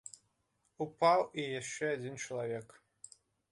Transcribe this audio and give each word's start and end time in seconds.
Упаў 0.85 1.19
і 1.43 1.45
яшчэ 1.59 1.85
адзін 1.99 2.19
чалавек. 2.25 2.67